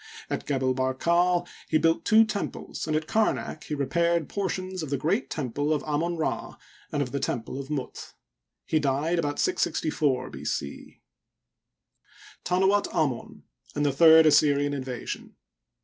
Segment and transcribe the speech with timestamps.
[0.31, 4.81] At Gebel Bar kal he built two temples, and at Kamak he repaired por tions
[4.81, 6.55] of the g^eat temple of Amon Ra
[6.91, 8.13] and of the temple of Mut.
[8.65, 10.43] He died about 664 B.
[10.43, 11.01] C.
[12.43, 13.43] Tanuat Amon
[13.75, 15.33] and the Third Assyrian In vasion.